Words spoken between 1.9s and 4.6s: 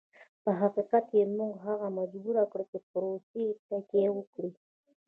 مجبور کړ چې پر روسیې تکیه وکړي.